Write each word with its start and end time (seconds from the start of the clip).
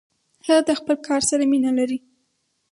هغه 0.45 0.61
د 0.67 0.69
خپل 0.79 0.95
کار 1.07 1.21
سره 1.29 1.43
مینه 1.51 1.71
لري. 1.79 1.97